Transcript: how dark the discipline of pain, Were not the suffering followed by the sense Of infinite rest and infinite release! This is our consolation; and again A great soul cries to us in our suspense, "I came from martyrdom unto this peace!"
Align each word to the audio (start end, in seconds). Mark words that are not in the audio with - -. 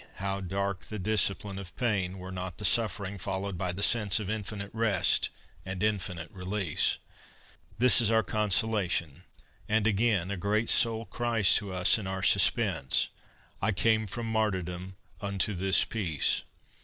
how 0.15 0.41
dark 0.41 0.85
the 0.85 0.97
discipline 0.97 1.59
of 1.59 1.75
pain, 1.75 2.17
Were 2.17 2.31
not 2.31 2.57
the 2.57 2.65
suffering 2.65 3.19
followed 3.19 3.55
by 3.55 3.71
the 3.71 3.83
sense 3.83 4.19
Of 4.19 4.31
infinite 4.31 4.71
rest 4.73 5.29
and 5.63 5.83
infinite 5.83 6.31
release! 6.31 6.97
This 7.77 8.01
is 8.01 8.09
our 8.09 8.23
consolation; 8.23 9.25
and 9.69 9.85
again 9.85 10.31
A 10.31 10.37
great 10.37 10.69
soul 10.69 11.05
cries 11.05 11.53
to 11.57 11.71
us 11.71 11.99
in 11.99 12.07
our 12.07 12.23
suspense, 12.23 13.09
"I 13.61 13.73
came 13.73 14.07
from 14.07 14.25
martyrdom 14.25 14.95
unto 15.21 15.53
this 15.53 15.85
peace!" 15.85 16.41